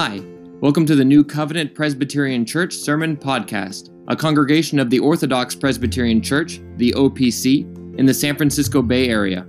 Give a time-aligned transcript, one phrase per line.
[0.00, 0.22] Hi,
[0.60, 6.22] welcome to the New Covenant Presbyterian Church Sermon Podcast, a congregation of the Orthodox Presbyterian
[6.22, 7.62] Church, the OPC,
[7.98, 9.40] in the San Francisco Bay Area.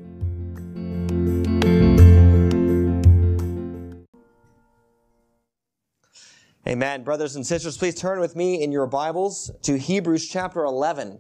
[6.67, 7.03] Amen.
[7.03, 11.19] Brothers and sisters, please turn with me in your Bibles to Hebrews chapter 11.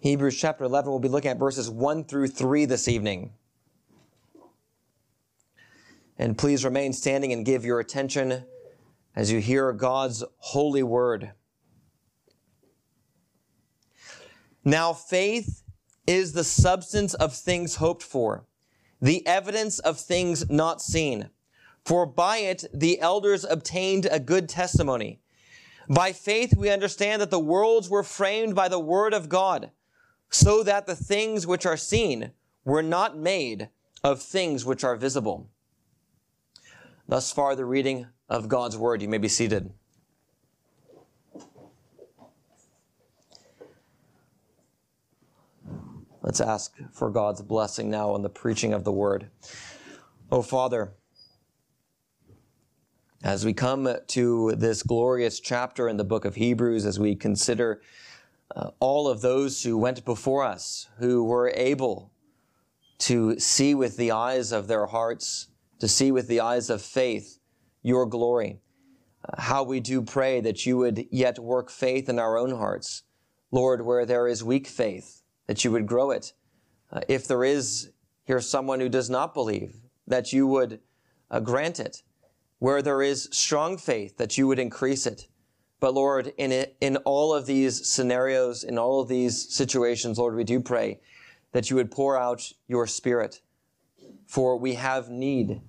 [0.00, 3.32] Hebrews chapter 11, we'll be looking at verses 1 through 3 this evening.
[6.20, 8.44] And please remain standing and give your attention
[9.16, 11.30] as you hear God's holy word.
[14.62, 15.62] Now, faith
[16.06, 18.44] is the substance of things hoped for,
[19.00, 21.30] the evidence of things not seen.
[21.86, 25.22] For by it the elders obtained a good testimony.
[25.88, 29.70] By faith we understand that the worlds were framed by the word of God,
[30.28, 32.32] so that the things which are seen
[32.62, 33.70] were not made
[34.04, 35.48] of things which are visible.
[37.10, 39.02] Thus far, the reading of God's word.
[39.02, 39.72] You may be seated.
[46.22, 49.28] Let's ask for God's blessing now on the preaching of the word.
[50.30, 50.92] Oh, Father,
[53.24, 57.82] as we come to this glorious chapter in the book of Hebrews, as we consider
[58.54, 62.12] uh, all of those who went before us, who were able
[62.98, 65.48] to see with the eyes of their hearts,
[65.80, 67.38] to see with the eyes of faith
[67.82, 68.60] your glory.
[69.24, 73.02] Uh, how we do pray that you would yet work faith in our own hearts.
[73.50, 76.32] Lord, where there is weak faith, that you would grow it.
[76.92, 77.90] Uh, if there is
[78.24, 79.74] here someone who does not believe,
[80.06, 80.80] that you would
[81.30, 82.02] uh, grant it
[82.60, 85.26] where there is strong faith, that you would increase it.
[85.80, 90.36] But Lord, in it, in all of these scenarios, in all of these situations, Lord,
[90.36, 91.00] we do pray
[91.52, 93.40] that you would pour out your spirit.
[94.26, 95.62] For we have need,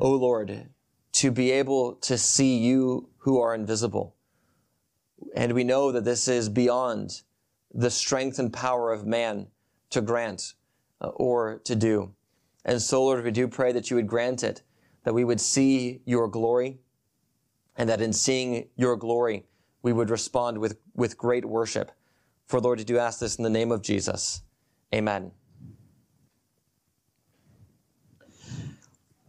[0.00, 0.68] O Lord,
[1.12, 4.16] to be able to see you who are invisible.
[5.34, 7.22] And we know that this is beyond
[7.72, 9.48] the strength and power of man
[9.90, 10.54] to grant
[11.00, 12.14] uh, or to do.
[12.64, 14.62] And so, Lord, we do pray that you would grant it
[15.04, 16.78] that we would see your glory,
[17.76, 19.46] and that in seeing your glory,
[19.82, 21.90] we would respond with, with great worship.
[22.46, 24.42] For Lord, we do ask this in the name of Jesus.
[24.94, 25.32] Amen.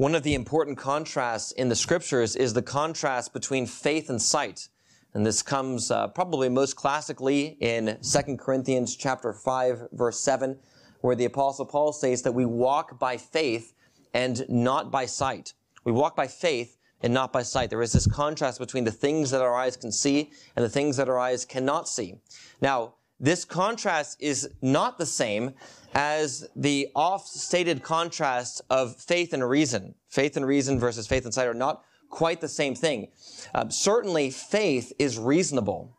[0.02, 4.68] One of the important contrasts in the scriptures is the contrast between faith and sight.
[5.14, 10.58] And this comes uh, probably most classically in 2 Corinthians chapter 5 verse 7
[11.02, 13.76] where the apostle Paul says that we walk by faith
[14.12, 15.54] and not by sight.
[15.84, 17.70] We walk by faith and not by sight.
[17.70, 20.98] There is this contrast between the things that our eyes can see and the things
[20.98, 22.16] that our eyes cannot see.
[22.60, 25.54] Now, this contrast is not the same
[25.94, 29.94] as the oft-stated contrast of faith and reason.
[30.10, 33.10] Faith and reason versus faith and sight are not quite the same thing.
[33.54, 35.96] Uh, certainly, faith is reasonable.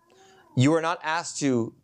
[0.56, 1.75] You are not asked to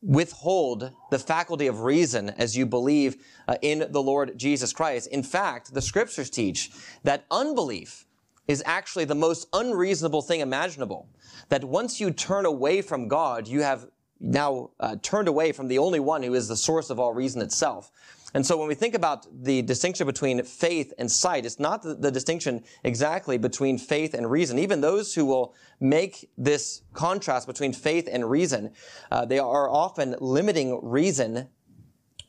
[0.00, 5.08] withhold the faculty of reason as you believe uh, in the Lord Jesus Christ.
[5.08, 6.70] In fact, the scriptures teach
[7.04, 8.06] that unbelief
[8.48, 11.08] is actually the most unreasonable thing imaginable.
[11.50, 13.86] That once you turn away from God, you have
[14.22, 17.42] now uh, turned away from the only one who is the source of all reason
[17.42, 17.90] itself.
[18.34, 21.94] And so when we think about the distinction between faith and sight, it's not the,
[21.94, 24.58] the, distinction exactly between faith and reason.
[24.58, 28.72] Even those who will make this contrast between faith and reason,
[29.10, 31.48] uh, they are often limiting reason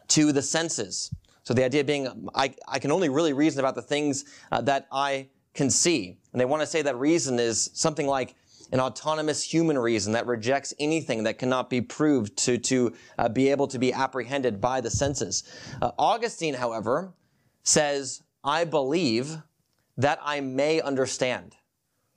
[0.09, 1.09] to the senses.
[1.43, 4.87] So the idea being, I, I can only really reason about the things uh, that
[4.91, 6.17] I can see.
[6.33, 8.35] And they want to say that reason is something like
[8.73, 13.49] an autonomous human reason that rejects anything that cannot be proved to, to uh, be
[13.49, 15.43] able to be apprehended by the senses.
[15.79, 17.13] Uh, Augustine, however,
[17.61, 19.37] says, I believe
[19.97, 21.55] that I may understand.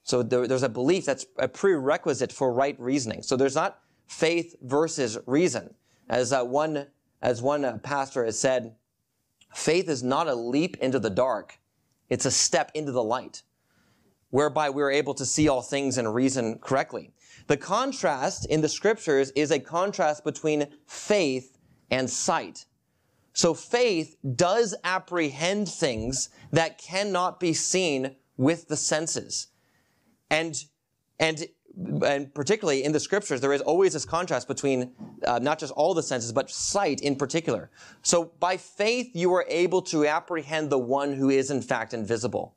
[0.02, 3.22] So there, there's a belief that's a prerequisite for right reasoning.
[3.22, 5.74] So there's not faith versus reason.
[6.08, 6.86] As uh, one,
[7.20, 8.74] as one uh, pastor has said,
[9.54, 11.58] faith is not a leap into the dark.
[12.08, 13.42] It's a step into the light
[14.30, 17.12] whereby we're able to see all things and reason correctly.
[17.46, 21.58] The contrast in the scriptures is a contrast between faith
[21.90, 22.66] and sight.
[23.32, 29.48] So faith does apprehend things that cannot be seen with the senses.
[30.30, 30.56] And,
[31.20, 31.46] and,
[32.02, 34.92] and particularly in the scriptures, there is always this contrast between
[35.24, 37.70] uh, not just all the senses, but sight in particular.
[38.02, 42.56] So by faith, you are able to apprehend the one who is in fact invisible.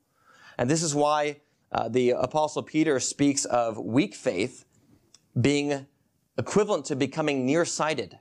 [0.57, 4.65] And this is why uh, the apostle Peter speaks of weak faith
[5.39, 5.85] being
[6.37, 8.19] equivalent to becoming nearsighted.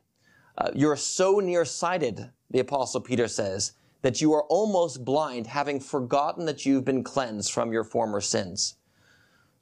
[0.57, 3.73] Uh, you're so nearsighted, the apostle Peter says,
[4.03, 8.77] that you are almost blind, having forgotten that you've been cleansed from your former sins.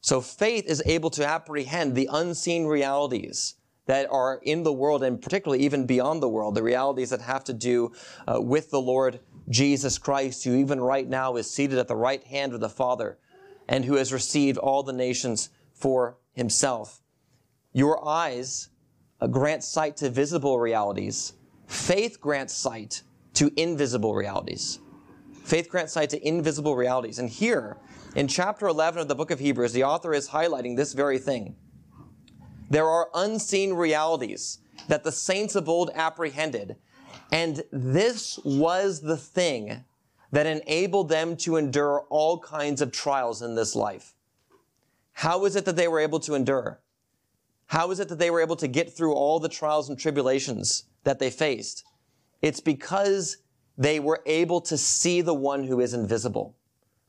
[0.01, 3.55] So faith is able to apprehend the unseen realities
[3.87, 7.45] that are in the world and particularly even beyond the world, the realities that have
[7.45, 7.93] to do
[8.27, 12.23] uh, with the Lord Jesus Christ, who even right now is seated at the right
[12.25, 13.19] hand of the Father
[13.69, 17.03] and who has received all the nations for himself.
[17.73, 18.69] Your eyes
[19.21, 21.35] uh, grant sight to visible realities.
[21.67, 23.03] Faith grants sight
[23.35, 24.79] to invisible realities.
[25.45, 27.19] Faith grants sight to invisible realities.
[27.19, 27.77] And here,
[28.15, 31.57] in chapter 11 of the book of Hebrews, the author is highlighting this very thing.
[32.71, 34.59] There are unseen realities
[34.89, 36.77] that the saints of old apprehended,
[37.31, 39.85] and this was the thing
[40.33, 44.15] that enabled them to endure all kinds of trials in this life.
[45.13, 46.81] How is it that they were able to endure?
[47.67, 50.85] How is it that they were able to get through all the trials and tribulations
[51.05, 51.85] that they faced?
[52.43, 53.39] It's because
[53.79, 56.55] they were able to see the one who is invisible.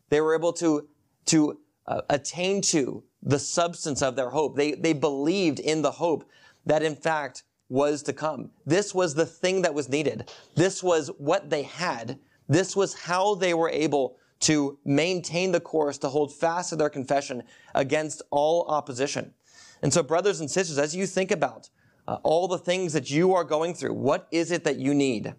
[0.10, 0.88] They were able to,
[1.26, 4.56] to uh, attain to the substance of their hope.
[4.56, 6.30] They, they believed in the hope
[6.66, 8.52] that in fact was to come.
[8.66, 10.32] This was the thing that was needed.
[10.56, 12.20] This was what they had.
[12.48, 16.90] This was how they were able to maintain the course, to hold fast to their
[16.90, 19.34] confession against all opposition.
[19.82, 21.70] And so, brothers and sisters, as you think about
[22.08, 25.34] uh, all the things that you are going through, what is it that you need?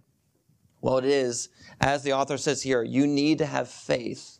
[0.80, 1.48] Well, it is,
[1.80, 4.38] as the author says here, you need to have faith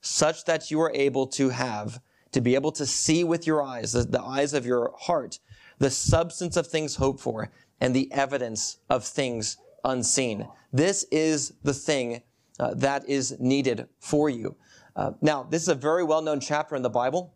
[0.00, 2.00] such that you are able to have,
[2.32, 5.38] to be able to see with your eyes, the, the eyes of your heart,
[5.78, 7.50] the substance of things hoped for
[7.80, 9.56] and the evidence of things
[9.88, 10.46] unseen.
[10.72, 12.22] This is the thing
[12.60, 14.56] uh, that is needed for you.
[14.94, 17.34] Uh, now, this is a very well known chapter in the Bible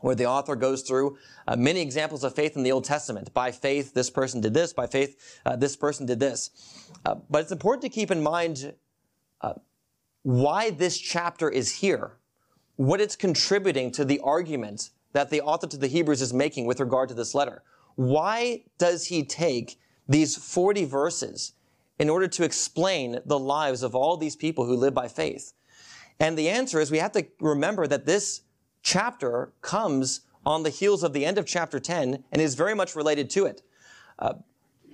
[0.00, 1.16] where the author goes through
[1.48, 3.32] uh, many examples of faith in the Old Testament.
[3.32, 4.72] By faith, this person did this.
[4.72, 6.50] By faith, uh, this person did this.
[7.04, 8.74] Uh, but it's important to keep in mind
[9.40, 9.54] uh,
[10.22, 12.12] why this chapter is here,
[12.76, 16.78] what it's contributing to the argument that the author to the Hebrews is making with
[16.78, 17.62] regard to this letter.
[17.94, 19.78] Why does he take
[20.08, 21.52] these 40 verses
[21.98, 25.52] in order to explain the lives of all these people who live by faith?
[26.18, 28.42] And the answer is we have to remember that this
[28.82, 32.94] chapter comes on the heels of the end of chapter 10 and is very much
[32.94, 33.62] related to it.
[34.18, 34.34] Uh,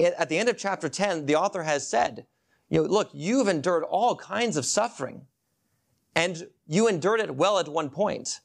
[0.01, 2.27] at the end of chapter 10, the author has said,
[2.71, 5.27] you know, look, you've endured all kinds of suffering
[6.15, 8.41] and you endured it well at one point.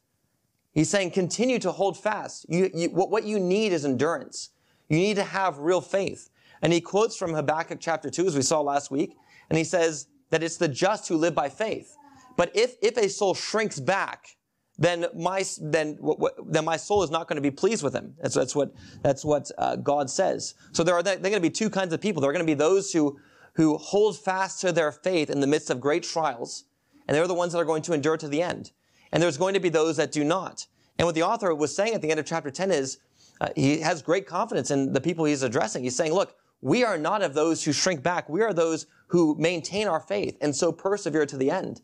[0.73, 2.45] He's saying continue to hold fast.
[2.49, 4.49] You, you, what, what you need is endurance.
[4.89, 6.29] You need to have real faith.
[6.61, 9.15] And he quotes from Habakkuk chapter 2, as we saw last week,
[9.49, 11.95] and he says that it's the just who live by faith.
[12.35, 14.37] But if, if a soul shrinks back
[14.77, 15.97] then my then
[16.45, 18.13] then my soul is not going to be pleased with him.
[18.21, 20.53] That's, that's what that's what uh, God says.
[20.71, 22.21] So there are there are going to be two kinds of people.
[22.21, 23.19] There are going to be those who
[23.53, 26.65] who hold fast to their faith in the midst of great trials,
[27.07, 28.71] and they're the ones that are going to endure to the end.
[29.11, 30.67] And there's going to be those that do not.
[30.99, 32.97] And what the author was saying at the end of chapter 10 is
[33.39, 35.83] uh, he has great confidence in the people he's addressing.
[35.83, 38.29] He's saying, look, we are not of those who shrink back.
[38.29, 41.81] We are those who maintain our faith and so persevere to the end.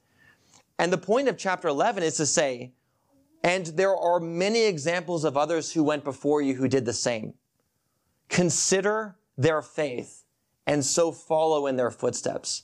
[0.80, 2.74] And the point of chapter 11 is to say,
[3.44, 7.34] and there are many examples of others who went before you who did the same.
[8.30, 10.24] Consider their faith
[10.66, 12.64] and so follow in their footsteps.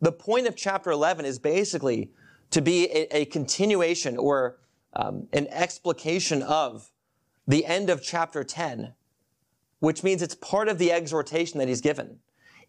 [0.00, 2.12] The point of chapter 11 is basically
[2.50, 4.58] to be a, a continuation or
[4.92, 6.90] um, an explication of
[7.46, 8.94] the end of chapter 10,
[9.84, 12.18] which means it's part of the exhortation that he's given.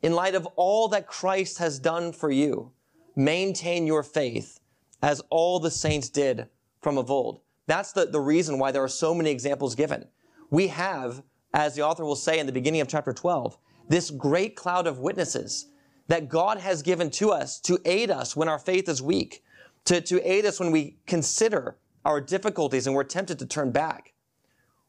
[0.01, 2.73] In light of all that Christ has done for you,
[3.15, 4.59] maintain your faith
[5.01, 6.47] as all the saints did
[6.81, 7.39] from of old.
[7.67, 10.05] That's the, the reason why there are so many examples given.
[10.49, 13.57] We have, as the author will say in the beginning of chapter 12,
[13.87, 15.67] this great cloud of witnesses
[16.09, 19.41] that God has given to us to aid us when our faith is weak,
[19.85, 24.11] to, to aid us when we consider our difficulties and we're tempted to turn back.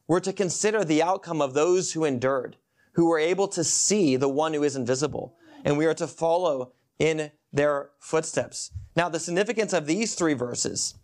[0.08, 2.56] We're to consider the outcome of those who endured,
[2.92, 6.72] who were able to see the one who is invisible, and we are to follow
[6.98, 8.70] in their footsteps.
[8.94, 10.94] Now, the significance of these three verses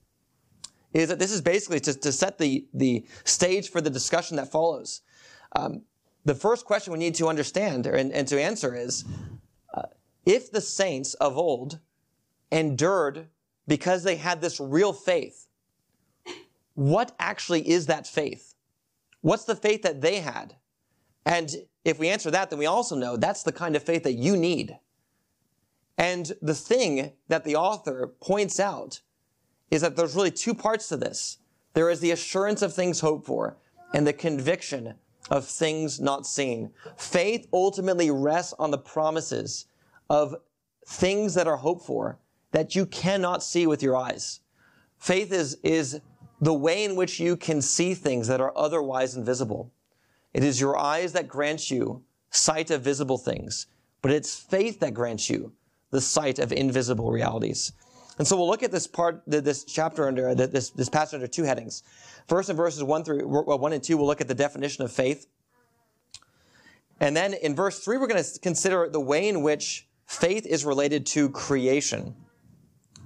[0.93, 4.51] is that this is basically to, to set the, the stage for the discussion that
[4.51, 5.01] follows.
[5.57, 5.83] Um,
[6.25, 9.05] the first question we need to understand and, and to answer is
[9.75, 9.83] uh,
[10.25, 11.81] if the saints of old
[12.51, 13.29] endured
[13.67, 15.49] because they had this real faith,
[16.75, 18.52] what actually is that faith?
[19.23, 20.57] What's the faith that they had?
[21.25, 21.51] And
[21.85, 24.37] if we answer that, then we also know that's the kind of faith that you
[24.37, 24.79] need.
[25.97, 29.01] And the thing that the author points out
[29.71, 31.39] is that there's really two parts to this.
[31.75, 33.57] There is the assurance of things hoped for
[33.95, 34.95] and the conviction
[35.31, 36.73] of things not seen.
[36.97, 39.67] Faith ultimately rests on the promises
[40.11, 40.35] of
[40.87, 42.19] things that are hoped for
[42.51, 44.41] that you cannot see with your eyes.
[44.99, 46.01] Faith is, is
[46.43, 49.73] the way in which you can see things that are otherwise invisible.
[50.35, 53.69] It is your eyes that grant you sight of visible things,
[54.03, 55.53] but it's faith that grants you
[55.93, 57.73] the sight of invisible realities.
[58.19, 61.45] And so we'll look at this part, this chapter under, this, this passage under two
[61.45, 61.85] headings.
[62.27, 65.29] First, in verses one through one and two, we'll look at the definition of faith.
[66.99, 70.65] And then in verse three, we're going to consider the way in which faith is
[70.65, 72.17] related to creation.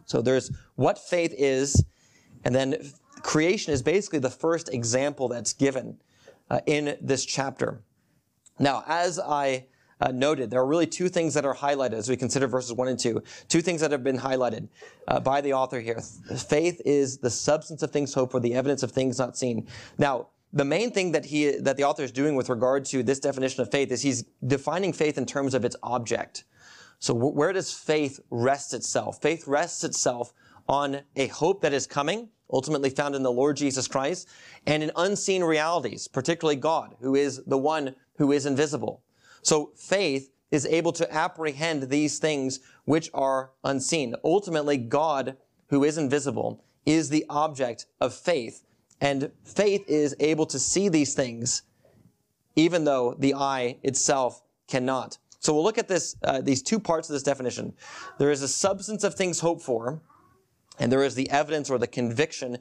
[0.07, 1.85] So there's what faith is,
[2.45, 2.77] and then
[3.27, 5.99] creation is basically the first example that's given
[6.49, 7.83] uh, in this chapter.
[8.61, 9.67] Now, as I
[10.01, 12.87] uh, noted, there are really two things that are highlighted as we consider verses 1
[12.87, 13.21] and 2.
[13.49, 14.69] Two things that have been highlighted
[15.09, 16.01] uh, by the author here.
[16.37, 19.67] Faith is the substance of things hoped for, the evidence of things not seen.
[19.99, 23.19] Now, the main thing that he that the author is doing with regard to this
[23.19, 26.45] definition of faith is he's defining faith in terms of its object.
[27.01, 29.21] So where does faith rest itself?
[29.21, 30.33] Faith rests itself
[30.69, 34.29] on a hope that is coming, ultimately found in the Lord Jesus Christ,
[34.67, 39.03] and in unseen realities, particularly God, who is the one who is invisible.
[39.43, 44.15] So faith is able to apprehend these things which are unseen.
[44.25, 45.37] Ultimately, God,
[45.69, 48.65] who is invisible, is the object of faith.
[49.01, 51.63] And faith is able to see these things,
[52.55, 55.19] even though the eye itself cannot.
[55.41, 57.75] So we'll look at this, uh, these two parts of this definition.
[58.19, 60.01] There is a substance of things hoped for,
[60.79, 62.59] and there is the evidence or the conviction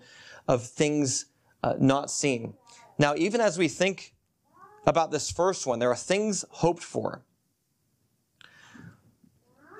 [0.48, 1.25] of things
[1.63, 2.53] uh, not seen.
[2.98, 4.13] Now, even as we think
[4.86, 7.24] about this first one, there are things hoped for.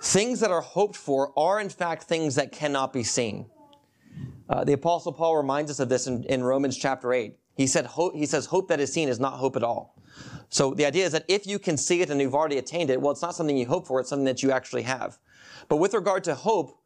[0.02, 3.48] Things that are hoped for are, in fact, things that cannot be seen.
[4.48, 7.36] Uh, the Apostle Paul reminds us of this in, in Romans chapter 8.
[7.56, 9.96] He, said, he says, Hope that is seen is not hope at all.
[10.50, 13.02] So the idea is that if you can see it and you've already attained it,
[13.02, 15.18] well, it's not something you hope for, it's something that you actually have.
[15.68, 16.78] But with regard to hope,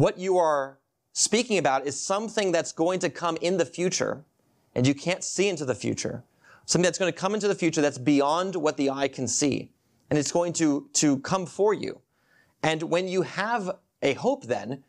[0.00, 0.78] what you are
[1.12, 4.24] speaking about is something that's going to come in the future,
[4.74, 6.24] and you can't see into the future.
[6.64, 9.70] Something that's going to come into the future that's beyond what the eye can see.
[10.08, 12.00] And it's going to, to come for you.
[12.62, 14.84] And when you have a hope then,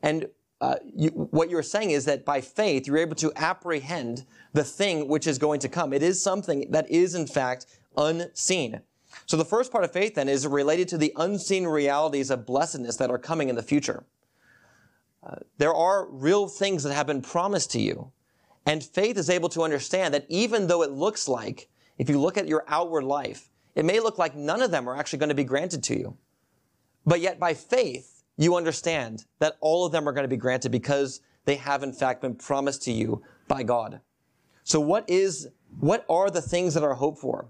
[0.00, 0.28] and
[0.60, 5.08] uh, you, what you're saying is that by faith, you're able to apprehend the thing
[5.08, 5.92] which is going to come.
[5.92, 7.66] It is something that is, in fact,
[7.96, 8.80] unseen.
[9.26, 12.96] So the first part of faith then is related to the unseen realities of blessedness
[12.98, 14.04] that are coming in the future.
[15.58, 18.12] There are real things that have been promised to you.
[18.66, 22.36] And faith is able to understand that even though it looks like, if you look
[22.36, 25.34] at your outward life, it may look like none of them are actually going to
[25.34, 26.16] be granted to you.
[27.04, 30.70] But yet by faith, you understand that all of them are going to be granted
[30.70, 34.00] because they have in fact been promised to you by God.
[34.64, 35.48] So what is,
[35.80, 37.46] what are the things that are hoped for?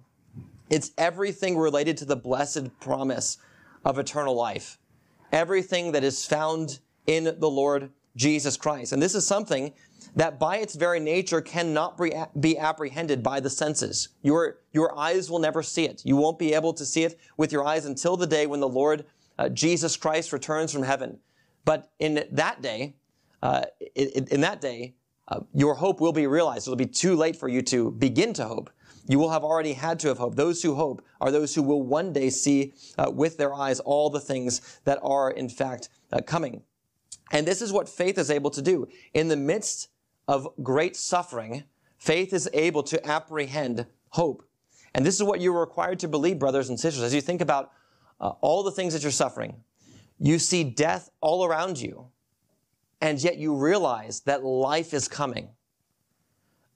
[0.70, 3.36] It's everything related to the blessed promise
[3.84, 4.78] of eternal life.
[5.30, 8.92] Everything that is found in the Lord Jesus Christ.
[8.92, 9.72] And this is something
[10.14, 11.98] that by its very nature cannot
[12.38, 14.10] be apprehended by the senses.
[14.22, 16.02] Your, your eyes will never see it.
[16.04, 18.68] You won't be able to see it with your eyes until the day when the
[18.68, 19.06] Lord
[19.38, 21.18] uh, Jesus Christ returns from heaven.
[21.64, 22.96] But in that day,
[23.42, 23.62] uh,
[23.94, 24.94] in, in, that day,
[25.28, 26.66] uh, your hope will be realized.
[26.66, 28.70] It'll be too late for you to begin to hope.
[29.08, 30.36] You will have already had to have hope.
[30.36, 34.10] Those who hope are those who will one day see uh, with their eyes all
[34.10, 36.62] the things that are in fact uh, coming.
[37.32, 38.86] And this is what faith is able to do.
[39.14, 39.88] In the midst
[40.28, 41.64] of great suffering,
[41.98, 44.46] faith is able to apprehend hope.
[44.94, 47.72] And this is what you're required to believe, brothers and sisters, as you think about
[48.20, 49.56] uh, all the things that you're suffering.
[50.18, 52.08] You see death all around you,
[53.00, 55.48] and yet you realize that life is coming.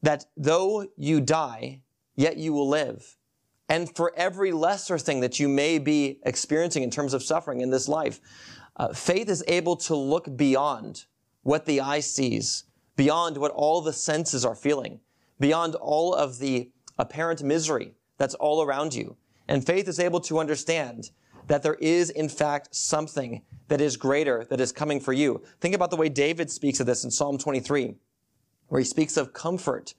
[0.02, 1.82] That though you die,
[2.16, 3.16] yet you will live.
[3.68, 7.70] And for every lesser thing that you may be experiencing in terms of suffering in
[7.70, 8.20] this life,
[8.76, 11.04] uh, faith is able to look beyond
[11.42, 12.64] what the eye sees,
[12.96, 15.00] beyond what all the senses are feeling,
[15.40, 19.16] beyond all of the apparent misery that's all around you.
[19.48, 21.10] And faith is able to understand
[21.46, 25.42] that there is, in fact, something that is greater that is coming for you.
[25.60, 27.94] Think about the way David speaks of this in Psalm 23,
[28.68, 29.94] where he speaks of comfort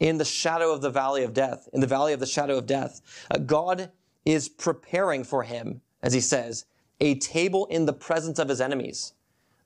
[0.00, 2.66] in the shadow of the valley of death, in the valley of the shadow of
[2.66, 3.00] death.
[3.30, 3.90] Uh, God
[4.24, 6.66] is preparing for him, as he says,
[7.00, 9.12] a table in the presence of his enemies.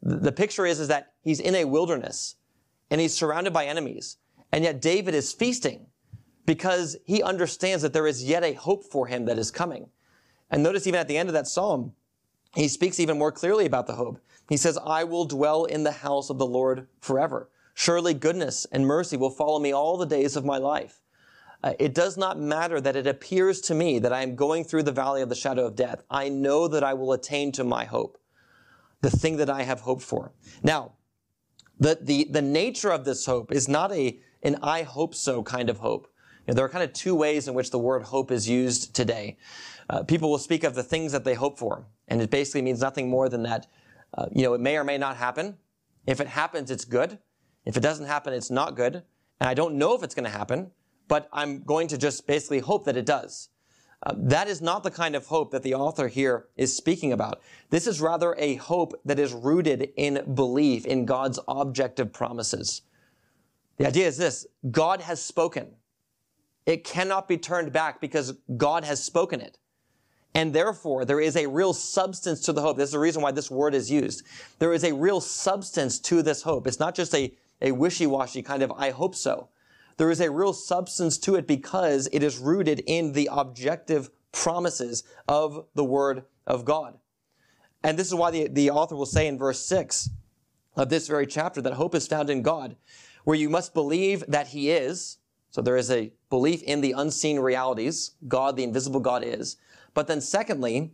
[0.02, 2.36] The, picture is, is that he's in a wilderness
[2.90, 4.16] and he's surrounded by enemies.
[4.52, 5.86] And yet David is feasting
[6.46, 9.88] because he understands that there is yet a hope for him that is coming.
[10.50, 11.92] And notice even at the end of that psalm,
[12.54, 14.20] he speaks even more clearly about the hope.
[14.48, 17.48] He says, I will dwell in the house of the Lord forever.
[17.74, 20.99] Surely goodness and mercy will follow me all the days of my life.
[21.62, 24.84] Uh, it does not matter that it appears to me that I am going through
[24.84, 26.02] the valley of the shadow of death.
[26.10, 28.18] I know that I will attain to my hope,
[29.02, 30.32] the thing that I have hoped for.
[30.62, 30.92] Now,
[31.78, 35.68] the, the, the nature of this hope is not a, an I hope so kind
[35.68, 36.08] of hope.
[36.46, 38.94] You know, there are kind of two ways in which the word hope is used
[38.94, 39.36] today.
[39.88, 42.80] Uh, people will speak of the things that they hope for, and it basically means
[42.80, 43.66] nothing more than that.
[44.16, 45.56] Uh, you know, it may or may not happen.
[46.06, 47.18] If it happens, it's good.
[47.64, 49.02] If it doesn't happen, it's not good.
[49.40, 50.70] And I don't know if it's going to happen,
[51.10, 53.48] but I'm going to just basically hope that it does.
[54.04, 57.42] Uh, that is not the kind of hope that the author here is speaking about.
[57.68, 62.82] This is rather a hope that is rooted in belief in God's objective promises.
[63.76, 65.74] The idea is this God has spoken.
[66.64, 69.58] It cannot be turned back because God has spoken it.
[70.36, 72.76] And therefore, there is a real substance to the hope.
[72.76, 74.22] This is the reason why this word is used.
[74.60, 76.68] There is a real substance to this hope.
[76.68, 79.48] It's not just a, a wishy-washy kind of, I hope so.
[80.00, 85.04] There is a real substance to it because it is rooted in the objective promises
[85.28, 86.98] of the Word of God.
[87.82, 90.08] And this is why the, the author will say in verse 6
[90.74, 92.76] of this very chapter that hope is found in God,
[93.24, 95.18] where you must believe that He is.
[95.50, 99.58] So there is a belief in the unseen realities, God, the invisible God is.
[99.92, 100.92] But then secondly,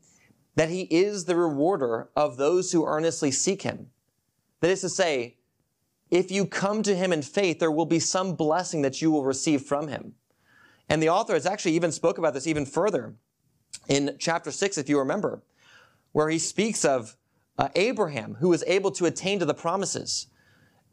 [0.57, 3.87] that he is the rewarder of those who earnestly seek him.
[4.63, 5.37] That is to say,
[6.11, 9.25] if you come to him in faith, there will be some blessing that you will
[9.25, 10.15] receive from him.
[10.89, 13.15] And the author has actually even spoke about this even further
[13.89, 15.43] in chapter six, if you remember,
[16.13, 17.17] where he speaks of
[17.59, 20.29] uh, Abraham, who was able to attain to the promises.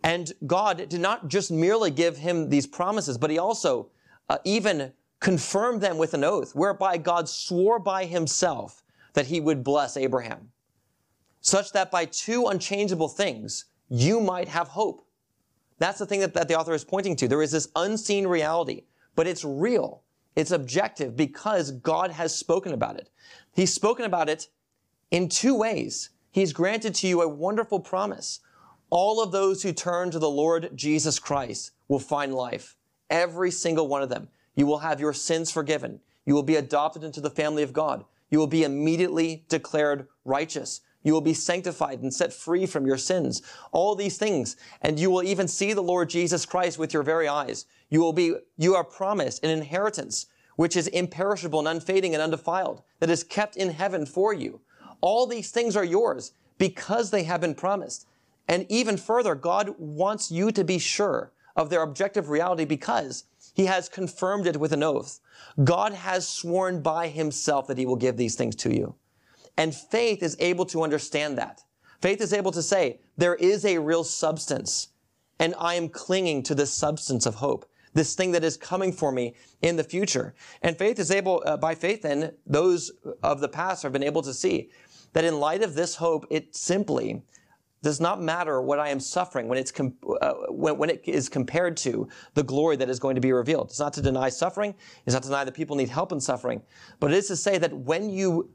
[0.04, 3.90] And God did not just merely give him these promises, but he also
[4.30, 9.64] uh, even confirmed them with an oath, whereby God swore by himself that he would
[9.64, 10.52] bless Abraham,
[11.40, 15.06] such that by two unchangeable things, you might have hope.
[15.80, 17.28] That's the thing that, that the author is pointing to.
[17.28, 18.84] There is this unseen reality,
[19.16, 20.04] but it's real.
[20.36, 23.10] It's objective because God has spoken about it.
[23.54, 24.48] He's spoken about it
[25.12, 26.10] in two ways.
[26.32, 28.40] He's granted to you a wonderful promise.
[28.90, 32.76] All of those who turn to the Lord Jesus Christ will find life.
[33.10, 34.30] Every single one of them.
[34.56, 36.00] You will have your sins forgiven.
[36.26, 38.06] You will be adopted into the family of God.
[38.30, 40.82] You will be immediately declared righteous.
[41.04, 43.42] You will be sanctified and set free from your sins.
[43.72, 44.56] All these things.
[44.82, 47.66] And you will even see the Lord Jesus Christ with your very eyes.
[47.90, 52.84] You will be, you are promised an inheritance which is imperishable and unfading and undefiled,
[53.00, 54.62] that is kept in heaven for you.
[55.02, 58.08] All these things are yours because they have been promised.
[58.48, 63.66] And even further, God wants you to be sure of their objective reality because he
[63.66, 65.20] has confirmed it with an oath.
[65.64, 68.96] God has sworn by himself that he will give these things to you.
[69.58, 71.64] And faith is able to understand that.
[72.02, 74.90] Faith is able to say, there is a real substance,
[75.40, 79.12] and I am clinging to this substance of hope, this thing that is coming for
[79.12, 80.34] me in the future.
[80.62, 84.24] And faith is able, uh, by faith then, those of the past have been able
[84.24, 84.70] to see
[85.14, 87.24] that in light of this hope, it simply
[87.84, 91.30] does not matter what I am suffering when it's com- uh, when, when, it is
[91.30, 93.68] compared to the glory that is going to be revealed.
[93.68, 94.74] It's not to deny suffering.
[95.06, 96.64] It's not to deny that people need help in suffering,
[97.00, 98.50] but it is to say that when you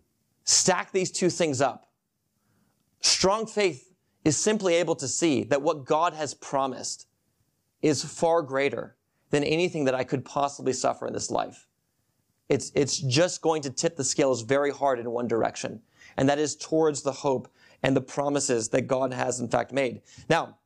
[0.48, 1.90] stack these two things up,
[3.00, 3.92] strong faith
[4.24, 7.06] is simply able to see that what God has promised
[7.82, 8.96] is far greater
[9.28, 11.68] than anything that I could possibly suffer in this life.
[12.48, 15.82] It's, it's just going to tip the scales very hard in one direction,
[16.16, 17.48] and that is towards the hope
[17.82, 20.00] and the promises that God has in fact made.
[20.30, 20.56] Now,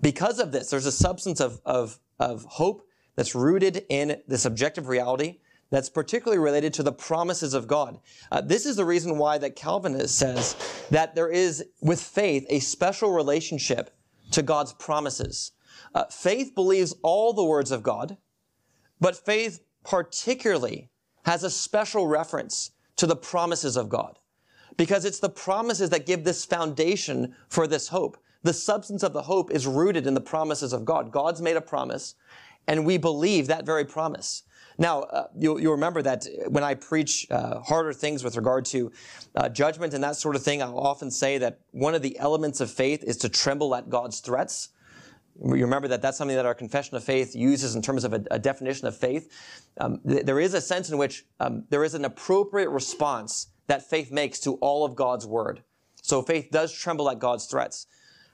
[0.00, 4.88] because of this, there's a substance of, of, of hope that's rooted in this objective
[4.88, 5.38] reality
[5.72, 7.98] that's particularly related to the promises of God.
[8.30, 10.54] Uh, this is the reason why that Calvinist says
[10.90, 13.96] that there is, with faith, a special relationship
[14.32, 15.52] to God's promises.
[15.94, 18.18] Uh, faith believes all the words of God,
[19.00, 20.90] but faith particularly
[21.24, 24.18] has a special reference to the promises of God
[24.76, 28.18] because it's the promises that give this foundation for this hope.
[28.42, 31.10] The substance of the hope is rooted in the promises of God.
[31.10, 32.14] God's made a promise,
[32.66, 34.42] and we believe that very promise.
[34.82, 38.90] Now, uh, you'll, you'll, remember that when I preach uh, harder things with regard to
[39.36, 42.60] uh, judgment and that sort of thing, I'll often say that one of the elements
[42.60, 44.70] of faith is to tremble at God's threats.
[45.40, 48.24] You remember that that's something that our confession of faith uses in terms of a,
[48.32, 49.30] a definition of faith.
[49.78, 53.88] Um, th- there is a sense in which um, there is an appropriate response that
[53.88, 55.62] faith makes to all of God's word.
[56.02, 57.86] So faith does tremble at God's threats.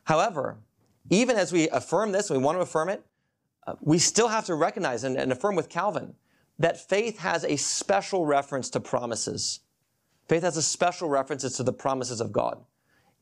[0.05, 0.57] However,
[1.11, 3.05] even as we affirm this, we want to affirm it,
[3.67, 6.15] uh, we still have to recognize and, and affirm with Calvin
[6.59, 9.61] that faith has a special reference to promises.
[10.29, 12.65] Faith has a special reference to the promises of God.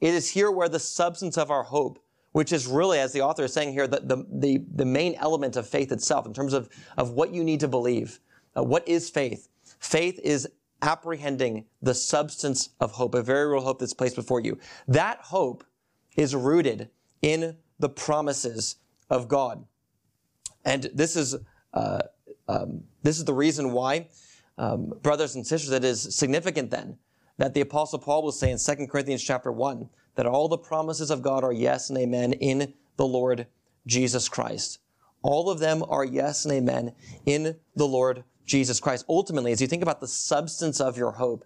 [0.01, 3.45] It is here where the substance of our hope, which is really, as the author
[3.45, 6.69] is saying here, the, the, the, the main element of faith itself in terms of,
[6.97, 8.21] of what you need to believe.
[8.57, 9.49] Uh, what is faith?
[9.79, 10.49] Faith is
[10.83, 14.59] apprehending the substance of hope, a very real hope that's placed before you.
[14.87, 15.65] That hope
[16.17, 16.91] is rooted
[17.23, 18.77] in the promises
[19.09, 19.65] of God.
[20.65, 21.37] And this is,
[21.73, 22.01] uh,
[22.49, 24.09] um, this is the reason why,
[24.59, 26.99] um, brothers and sisters, it is significant then
[27.39, 31.11] that the apostle Paul will say in 2 Corinthians chapter 1 that all the promises
[31.11, 33.47] of God are yes and amen in the Lord
[33.87, 34.79] Jesus Christ.
[35.23, 36.93] All of them are yes and amen
[37.27, 39.05] in the Lord Jesus Christ.
[39.09, 41.45] Ultimately, as you think about the substance of your hope,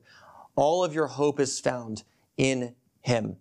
[0.55, 2.05] all of your hope is found
[2.37, 3.37] in Him.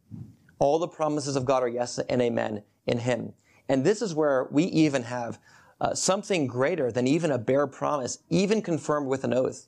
[0.58, 3.34] All the promises of God are yes and amen in Him.
[3.68, 5.40] And this is where we even have
[5.82, 9.68] uh, something greater than even a bare promise, even confirmed with an oath.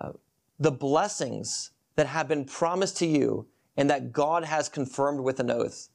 [0.00, 0.12] Uh,
[0.58, 5.50] the blessings that have been promised to you and that God has confirmed with an
[5.50, 5.88] oath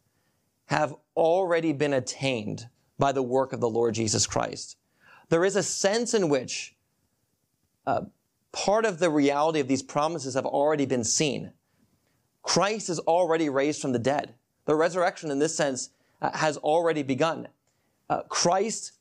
[0.65, 4.77] have already been attained by the work of the Lord Jesus Christ.
[5.29, 6.75] There is a sense in which
[7.85, 8.01] uh,
[8.51, 11.51] part of the reality of these promises have already been seen.
[12.43, 14.35] Christ is already raised from the dead.
[14.65, 15.89] The resurrection, in this sense,
[16.21, 17.47] uh, has already begun.
[18.09, 18.93] Uh, Christ,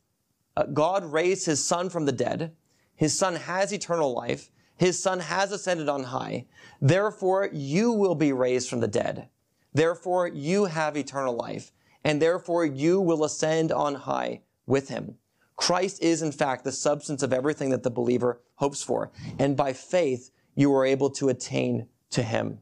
[0.60, 2.54] uh, God raised his son from the dead.
[2.94, 4.50] His son has eternal life.
[4.76, 6.46] His son has ascended on high.
[6.82, 9.28] Therefore, you will be raised from the dead.
[9.72, 11.72] Therefore, you have eternal life.
[12.04, 15.16] And therefore, you will ascend on high with him.
[15.56, 19.10] Christ is, in fact, the substance of everything that the believer hopes for.
[19.38, 22.58] And by faith, you are able to attain to him.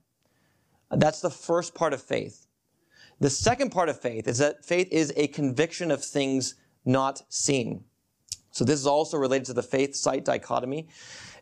[0.91, 2.47] That's the first part of faith.
[3.19, 7.85] The second part of faith is that faith is a conviction of things not seen.
[8.59, 10.89] So this is also related to the faith sight dichotomy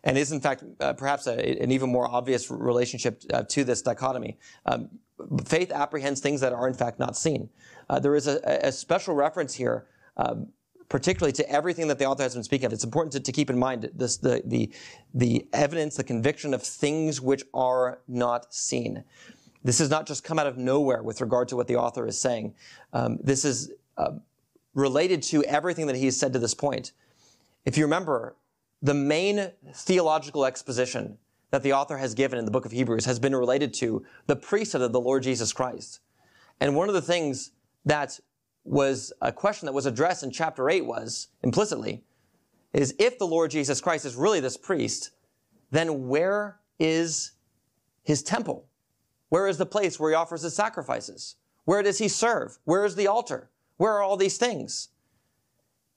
[0.04, 3.80] and is in fact uh, perhaps a, an even more obvious relationship uh, to this
[3.80, 4.36] dichotomy.
[4.66, 4.90] Um,
[5.46, 7.48] faith apprehends things that are in fact not seen.
[7.88, 9.86] Uh, there is a, a, special reference here
[10.18, 10.48] um,
[10.90, 12.74] particularly to everything that the author has been speaking of.
[12.74, 14.70] It's important to, to keep in mind this, the, the,
[15.14, 19.04] the evidence, the conviction of things which are not seen.
[19.64, 22.20] This has not just come out of nowhere with regard to what the author is
[22.20, 22.54] saying.
[22.92, 24.12] Um, this is uh,
[24.74, 26.92] related to everything that he has said to this point.
[27.66, 28.36] If you remember,
[28.80, 31.18] the main theological exposition
[31.50, 34.36] that the author has given in the book of Hebrews has been related to the
[34.36, 35.98] priesthood of the Lord Jesus Christ.
[36.60, 37.50] And one of the things
[37.84, 38.20] that
[38.64, 42.04] was a question that was addressed in chapter 8 was implicitly
[42.72, 45.10] is if the Lord Jesus Christ is really this priest,
[45.72, 47.32] then where is
[48.04, 48.68] his temple?
[49.28, 51.34] Where is the place where he offers his sacrifices?
[51.64, 52.58] Where does he serve?
[52.64, 53.50] Where is the altar?
[53.76, 54.90] Where are all these things?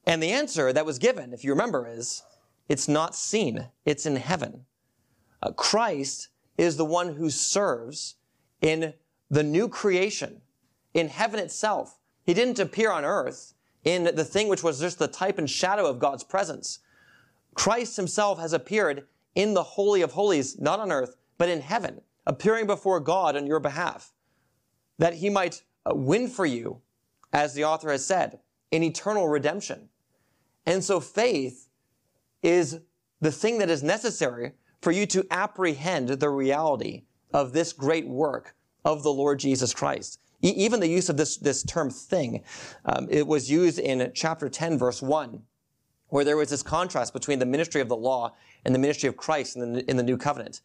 [0.10, 2.24] And the answer that was given, if you remember, is
[2.68, 3.68] it's not seen.
[3.86, 4.66] It's in heaven.
[5.44, 8.16] Uh, Christ is the one who serves
[8.60, 8.96] in
[9.30, 10.42] the new creation,
[10.96, 15.08] in heaven itself, he didn't appear on earth in the thing which was just the
[15.08, 16.80] type and shadow of God's presence.
[17.54, 22.02] Christ himself has appeared in the Holy of Holies, not on earth, but in heaven,
[22.26, 24.12] appearing before God on your behalf,
[24.98, 26.82] that he might uh, win for you,
[27.32, 28.40] as the author has said,
[28.72, 29.90] in eternal redemption.
[30.70, 31.68] And so faith
[32.42, 32.80] is
[33.20, 37.04] the thing that is necessary for you to apprehend the reality
[37.34, 38.56] of this great work
[38.86, 42.44] of the Lord Jesus Christ even the use of this, this term thing,
[42.86, 45.42] um, it was used in chapter 10, verse 1,
[46.08, 48.34] where there was this contrast between the ministry of the law
[48.66, 50.62] and the ministry of Christ in the, in the new covenant.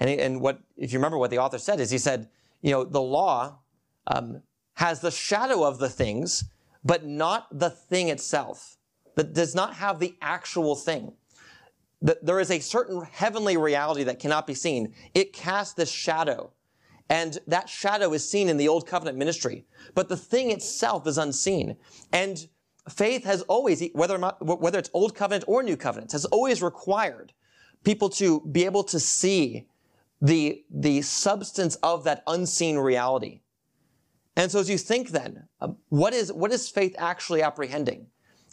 [0.00, 2.28] And, and what, if you remember what the author said, is he said,
[2.60, 3.58] you know, the law
[4.06, 4.42] um,
[4.74, 6.44] has the shadow of the things,
[6.84, 8.76] but not the thing itself.
[9.16, 11.12] That does not have the actual thing.
[12.02, 14.94] That there is a certain heavenly reality that cannot be seen.
[15.14, 16.52] It casts this shadow
[17.10, 19.66] and that shadow is seen in the old covenant ministry.
[19.94, 21.76] But the thing itself is unseen.
[22.12, 22.46] And
[22.88, 27.32] faith has always, whether, not, whether it's old covenant or new covenant, has always required
[27.84, 29.66] people to be able to see
[30.22, 33.40] the, the substance of that unseen reality.
[34.36, 38.06] And so as you think then, um, what is, what is faith actually apprehending?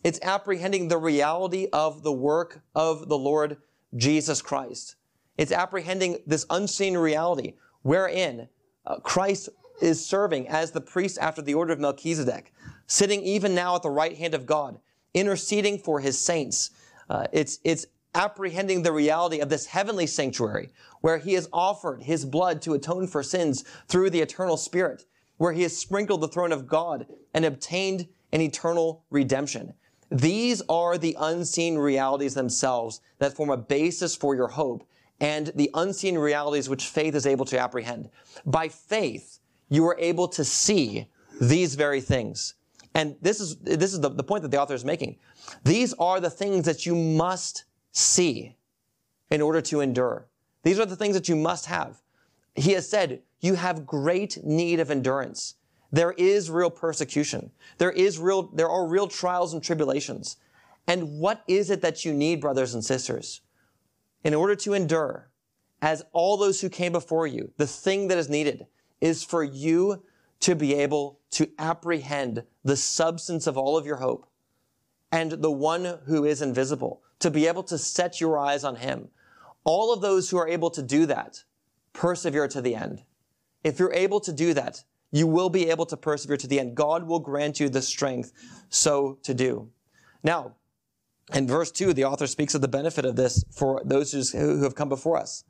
[0.03, 3.57] It's apprehending the reality of the work of the Lord
[3.95, 4.95] Jesus Christ.
[5.37, 8.47] It's apprehending this unseen reality wherein
[8.85, 9.49] uh, Christ
[9.81, 12.53] is serving as the priest after the order of Melchizedek,
[12.87, 14.79] sitting even now at the right hand of God,
[15.13, 16.71] interceding for his saints.
[17.09, 20.69] Uh, it's, it's apprehending the reality of this heavenly sanctuary
[21.01, 25.05] where he has offered his blood to atone for sins through the eternal spirit,
[25.37, 29.73] where he has sprinkled the throne of God and obtained an eternal redemption.
[30.11, 34.85] These are the unseen realities themselves that form a basis for your hope
[35.21, 38.09] and the unseen realities which faith is able to apprehend.
[38.45, 41.07] By faith, you are able to see
[41.39, 42.55] these very things.
[42.93, 45.17] And this is, this is the, the point that the author is making.
[45.63, 48.57] These are the things that you must see
[49.29, 50.27] in order to endure.
[50.63, 52.01] These are the things that you must have.
[52.55, 55.55] He has said, you have great need of endurance.
[55.91, 57.51] There is real persecution.
[57.77, 60.37] There is real, there are real trials and tribulations.
[60.87, 63.41] And what is it that you need, brothers and sisters?
[64.23, 65.29] In order to endure,
[65.81, 68.67] as all those who came before you, the thing that is needed
[68.99, 70.03] is for you
[70.41, 74.27] to be able to apprehend the substance of all of your hope
[75.11, 79.09] and the one who is invisible, to be able to set your eyes on him.
[79.63, 81.43] All of those who are able to do that
[81.93, 83.03] persevere to the end.
[83.63, 86.75] If you're able to do that, you will be able to persevere to the end.
[86.75, 88.31] God will grant you the strength
[88.69, 89.69] so to do.
[90.23, 90.55] Now,
[91.33, 94.75] in verse 2, the author speaks of the benefit of this for those who have
[94.75, 95.43] come before us.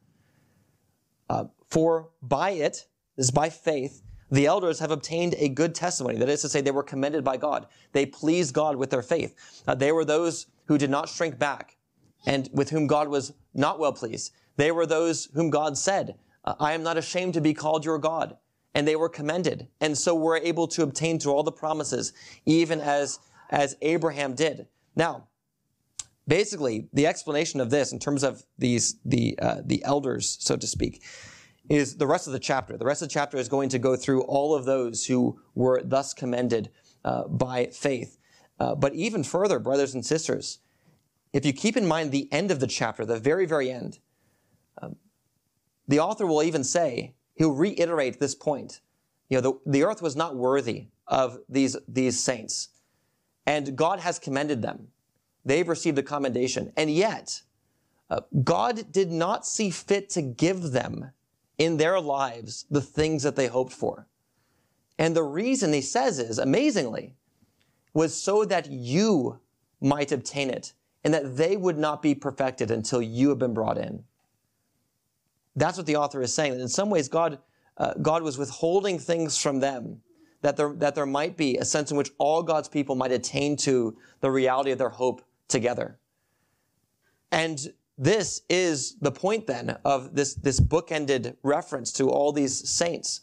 [1.30, 6.18] Uh, for by it, this is by faith, the elders have obtained a good testimony.
[6.18, 7.68] That is to say, they were commended by God.
[7.92, 9.64] They pleased God with their faith.
[9.68, 11.78] Uh, they were those who did not shrink back
[12.26, 14.32] and with whom God was not well pleased.
[14.56, 18.38] They were those whom God said, I am not ashamed to be called your God.
[18.74, 19.68] And they were commended.
[19.82, 22.14] And so were able to obtain to all the promises,
[22.46, 24.68] even as, as Abraham did.
[24.96, 25.28] Now,
[26.28, 30.68] basically, the explanation of this in terms of these, the, uh, the elders, so to
[30.68, 31.04] speak,
[31.70, 32.78] is the rest of the chapter.
[32.78, 35.82] The rest of the chapter is going to go through all of those who were
[35.84, 36.70] thus commended
[37.04, 38.18] uh, by faith.
[38.60, 40.60] Uh, but even further, brothers and sisters,
[41.34, 44.00] if you keep in mind the end of the chapter, the very, very end,
[44.82, 44.98] um,
[45.88, 48.82] the author will even say, he'll reiterate this point.
[49.28, 52.70] You know, the, the earth was not worthy of these, these saints,
[53.48, 54.90] and God has commended them.
[55.44, 57.42] They've received a commendation, and yet,
[58.12, 61.12] uh, God did not see fit to give them
[61.58, 64.08] in their lives the things that they hoped for.
[65.00, 67.16] And the reason he says is, amazingly,
[67.96, 69.40] was so that you
[69.82, 70.74] might obtain it
[71.04, 74.04] and that they would not be perfected until you have been brought in.
[75.56, 76.60] That's what the author is saying.
[76.60, 77.40] In some ways, God,
[77.78, 80.02] uh, God was withholding things from them
[80.42, 83.56] that there, that there might be a sense in which all God's people might attain
[83.58, 86.00] to the reality of their hope together.
[87.32, 87.60] And
[87.98, 93.22] this is the point then of this, this bookended reference to all these saints.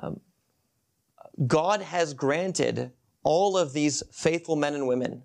[0.00, 0.20] Um,
[1.46, 5.22] God has granted all of these faithful men and women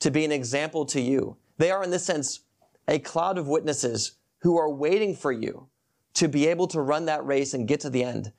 [0.00, 1.36] to be an example to you.
[1.56, 2.40] They are, in this sense,
[2.86, 5.68] a cloud of witnesses who are waiting for you
[6.14, 8.32] to be able to run that race and get to the end.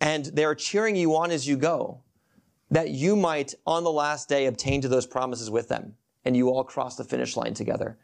[0.00, 2.02] And they are cheering you on as you go,
[2.70, 5.94] that you might, on the last day, obtain to those promises with them,
[6.24, 7.98] and you all cross the finish line together.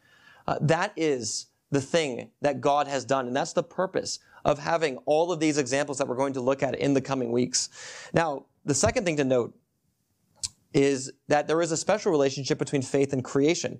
[0.46, 4.96] Uh, that is the thing that God has done, and that's the purpose of having
[5.06, 7.68] all of these examples that we're going to look at in the coming weeks.
[8.12, 9.54] Now, the second thing to note
[10.72, 13.78] is that there is a special relationship between faith and creation.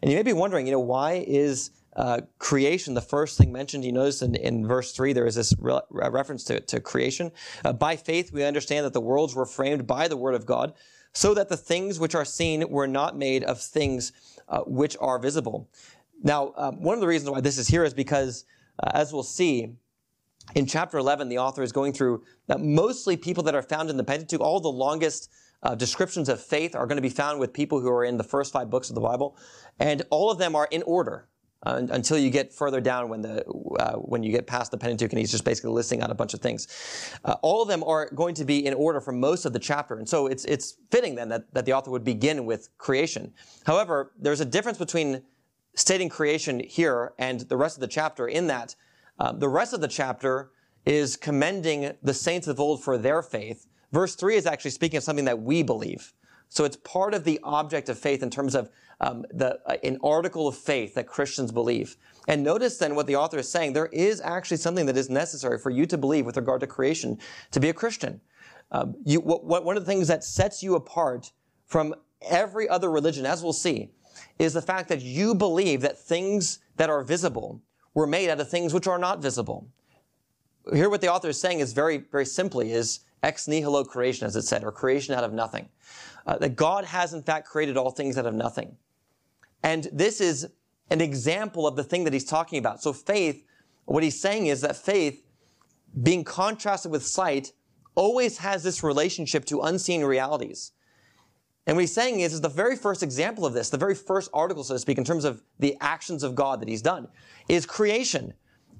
[0.00, 3.84] And you may be wondering, you know, why is uh, creation the first thing mentioned?
[3.84, 7.32] You notice in, in verse 3 there is this re- reference to, to creation.
[7.64, 10.74] Uh, by faith, we understand that the worlds were framed by the word of God,
[11.12, 14.12] so that the things which are seen were not made of things
[14.48, 15.68] uh, which are visible.
[16.22, 18.44] Now, um, one of the reasons why this is here is because,
[18.82, 19.76] uh, as we'll see,
[20.54, 23.96] in chapter 11, the author is going through that mostly people that are found in
[23.96, 25.30] the Pentateuch, all the longest
[25.62, 28.24] uh, descriptions of faith are going to be found with people who are in the
[28.24, 29.36] first five books of the Bible,
[29.80, 31.28] and all of them are in order.
[31.66, 33.44] Uh, until you get further down when the
[33.80, 36.32] uh, when you get past the Pentateuch and he's just basically listing out a bunch
[36.32, 36.68] of things.
[37.24, 39.98] Uh, all of them are going to be in order for most of the chapter,
[39.98, 43.32] and so it's it's fitting then that, that the author would begin with creation.
[43.66, 45.22] However, there's a difference between
[45.74, 48.76] stating creation here and the rest of the chapter in that
[49.18, 50.52] um, the rest of the chapter
[50.84, 55.04] is commending the saints of old for their faith, Verse 3 is actually speaking of
[55.04, 56.12] something that we believe.
[56.48, 59.98] So it's part of the object of faith in terms of um, the, uh, an
[60.02, 61.96] article of faith that Christians believe.
[62.28, 63.72] And notice then what the author is saying.
[63.72, 67.18] There is actually something that is necessary for you to believe with regard to creation
[67.50, 68.20] to be a Christian.
[68.72, 71.30] Um, you, what, what, one of the things that sets you apart
[71.66, 73.90] from every other religion, as we'll see,
[74.38, 77.60] is the fact that you believe that things that are visible
[77.94, 79.68] were made out of things which are not visible.
[80.72, 84.36] Here what the author is saying is very, very simply is ex nihilo creation, as
[84.36, 85.68] it said, or creation out of nothing.
[86.26, 88.76] Uh, that God has in fact created all things out of nothing.
[89.62, 90.48] And this is
[90.90, 92.82] an example of the thing that he's talking about.
[92.82, 93.44] So faith,
[93.84, 95.22] what he's saying is that faith,
[96.02, 97.52] being contrasted with sight,
[97.94, 100.72] always has this relationship to unseen realities.
[101.66, 104.30] And what he's saying is, is the very first example of this, the very first
[104.32, 107.08] article, so to speak, in terms of the actions of God that he's done,
[107.48, 108.34] is creation.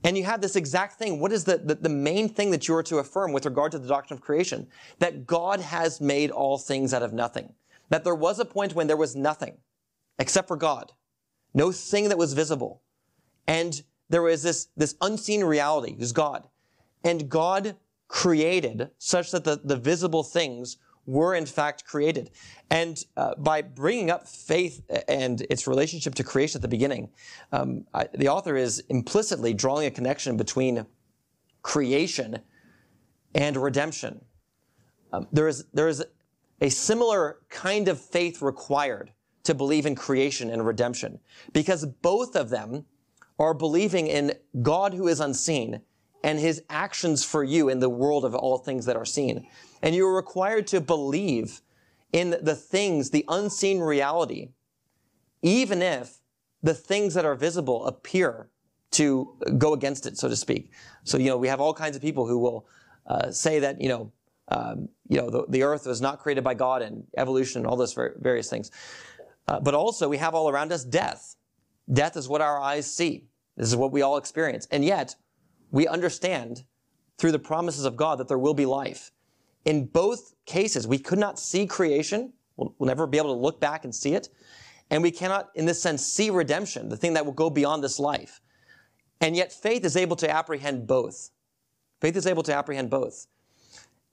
[0.05, 1.19] And you have this exact thing.
[1.19, 3.79] What is the, the, the, main thing that you are to affirm with regard to
[3.81, 4.69] the doctrine of creation?
[5.01, 7.55] That God has made all things out of nothing.
[7.89, 9.57] That there was a point when there was nothing
[10.18, 10.92] except for God.
[11.55, 12.83] No thing that was visible.
[13.46, 16.48] And there was this, this unseen reality, who's God.
[17.05, 17.76] And God
[18.09, 22.31] created such that the, the visible things were in fact created.
[22.70, 27.11] And uh, by bringing up faith and its relationship to creation at the beginning,
[27.52, 30.85] um, I, the author is implicitly drawing a connection between
[31.62, 32.40] creation
[33.35, 34.24] and redemption.
[35.12, 36.05] Um, there is there is
[36.61, 39.12] a similar kind of faith required
[39.46, 41.20] to believe in creation and redemption
[41.52, 42.85] because both of them
[43.38, 44.32] are believing in
[44.62, 45.80] God who is unseen
[46.24, 49.46] and his actions for you in the world of all things that are seen.
[49.82, 51.61] And you are required to believe
[52.12, 54.48] in the things, the unseen reality,
[55.42, 56.18] even if
[56.62, 58.48] the things that are visible appear
[58.92, 60.72] to go against it, so to speak.
[61.04, 62.66] So, you know, we have all kinds of people who will
[63.06, 64.12] uh, say that, you know,
[64.48, 67.76] um, you know, the, the, earth was not created by God and evolution and all
[67.76, 68.70] those various things.
[69.48, 71.37] Uh, but also we have all around us death.
[71.92, 73.28] Death is what our eyes see.
[73.56, 74.66] This is what we all experience.
[74.70, 75.14] And yet
[75.70, 76.64] we understand
[77.18, 79.12] through the promises of God that there will be life.
[79.64, 82.32] In both cases, we could not see creation.
[82.56, 84.28] We'll, we'll, never be able to look back and see it.
[84.90, 87.98] And we cannot, in this sense, see redemption, the thing that will go beyond this
[87.98, 88.40] life.
[89.20, 91.30] And yet faith is able to apprehend both.
[92.00, 93.26] Faith is able to apprehend both.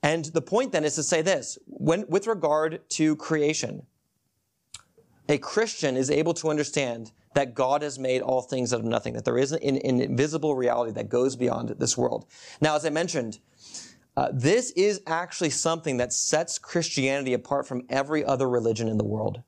[0.02, 3.86] And the point then is to say this, when, with regard to creation,
[5.28, 9.14] a Christian is able to understand that God has made all things out of nothing,
[9.14, 12.26] that there is an, an invisible reality that goes beyond this world.
[12.60, 13.38] Now, as I mentioned,
[14.16, 19.04] uh, this is actually something that sets Christianity apart from every other religion in the
[19.04, 19.42] world.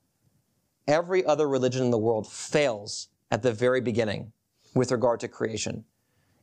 [0.87, 4.33] Every other religion in the world fails at the very beginning
[4.73, 5.85] with regard to creation.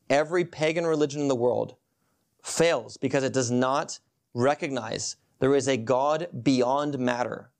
[0.08, 1.76] Every pagan religion in the world
[2.42, 3.98] fails because it does not
[4.34, 7.50] recognize there is a God beyond matter,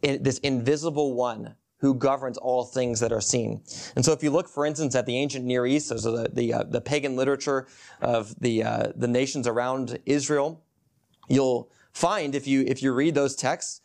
[0.00, 3.60] this invisible one who governs all things that are seen.
[3.96, 6.54] And so if you look, for instance, at the ancient Near East, so the, the,
[6.54, 7.66] uh, the pagan literature
[8.00, 10.62] of the, uh, the nations around Israel,
[11.28, 13.80] you'll find if you, if you read those texts,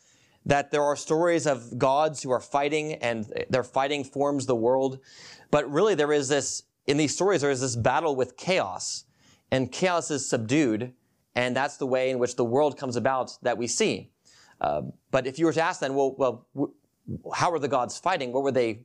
[0.46, 5.00] that there are stories of gods who are fighting and their fighting forms the world.
[5.50, 9.04] But really there is this, in these stories, there is this battle with chaos
[9.50, 10.92] and chaos is subdued.
[11.34, 14.10] And that's the way in which the world comes about that we see.
[14.60, 16.46] Uh, but if you were to ask then, well, well,
[17.34, 18.32] how were the gods fighting?
[18.32, 18.80] What were they,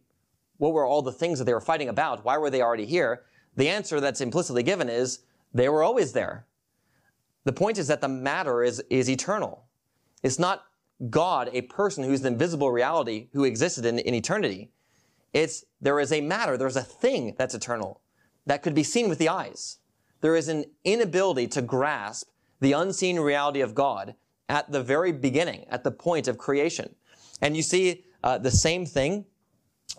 [0.58, 2.24] what were all the things that they were fighting about?
[2.24, 3.24] Why were they already here?
[3.56, 5.20] The answer that's implicitly given is
[5.54, 6.46] they were always there.
[7.44, 9.66] The point is that the matter is, is eternal.
[10.22, 10.64] It's not
[11.10, 14.72] God, a person who's an invisible reality who existed in, in eternity.
[15.34, 18.02] It's, there is a matter, there's a thing that's eternal
[18.46, 19.80] that could be seen with the eyes.
[20.22, 22.30] There is an inability to grasp
[22.62, 24.16] the unseen reality of God
[24.50, 26.96] at the very beginning, at the point of creation.
[27.42, 29.26] And you see uh, the same thing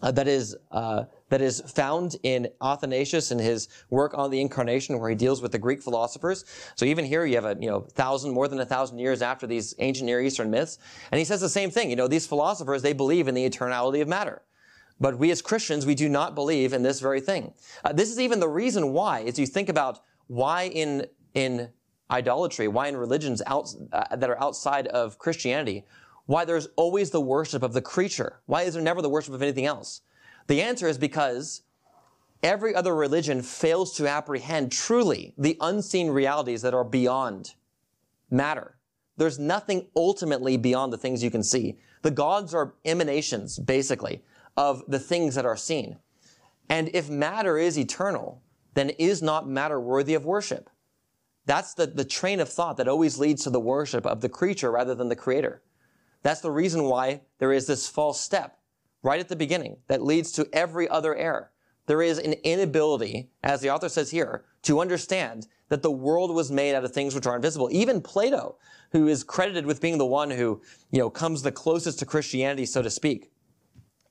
[0.02, 4.98] uh, that is uh, that is found in Athanasius in his work on the incarnation,
[4.98, 6.44] where he deals with the Greek philosophers.
[6.74, 9.46] So even here, you have a you know thousand, more than a thousand years after
[9.46, 10.78] these ancient Near Eastern myths,
[11.10, 11.90] and he says the same thing.
[11.90, 14.42] You know, these philosophers they believe in the eternality of matter.
[15.00, 17.52] But we as Christians, we do not believe in this very thing.
[17.84, 21.70] Uh, this is even the reason why, as you think about why in in
[22.10, 25.84] idolatry, why in religions out, uh, that are outside of Christianity,
[26.26, 28.40] why there's always the worship of the creature.
[28.46, 30.02] Why is there never the worship of anything else?
[30.46, 31.62] The answer is because
[32.42, 37.54] every other religion fails to apprehend truly the unseen realities that are beyond
[38.30, 38.76] matter.
[39.16, 41.78] There's nothing ultimately beyond the things you can see.
[42.02, 44.24] The gods are emanations, basically,
[44.56, 45.98] of the things that are seen.
[46.68, 48.42] And if matter is eternal,
[48.74, 50.68] then is not matter worthy of worship?
[51.46, 54.70] That's the, the train of thought that always leads to the worship of the creature
[54.70, 55.62] rather than the creator.
[56.22, 58.58] That's the reason why there is this false step
[59.02, 61.50] right at the beginning that leads to every other error.
[61.86, 66.50] There is an inability, as the author says here, to understand that the world was
[66.50, 67.68] made out of things which are invisible.
[67.70, 68.56] Even Plato,
[68.92, 72.64] who is credited with being the one who, you know, comes the closest to Christianity,
[72.64, 73.30] so to speak,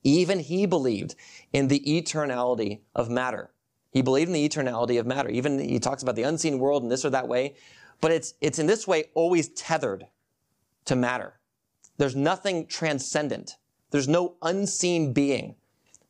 [0.04, 1.16] even he believed
[1.52, 3.53] in the eternality of matter.
[3.94, 5.30] He believed in the eternality of matter.
[5.30, 7.56] Even he talks about the unseen world in this or that way,
[8.02, 10.08] but it's, it's in this way always tethered
[10.86, 11.40] to matter.
[11.98, 13.58] There's nothing transcendent.
[13.92, 15.56] There's no unseen being,